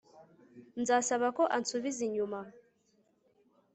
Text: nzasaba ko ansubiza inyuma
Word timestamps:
nzasaba 0.81 1.27
ko 1.37 1.43
ansubiza 1.57 1.99
inyuma 2.07 2.39